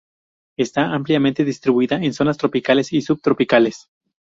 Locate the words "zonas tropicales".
2.13-2.91